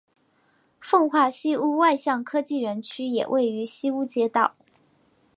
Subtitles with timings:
[0.79, 4.55] 奉化西坞外向科技园区也位于西坞街道。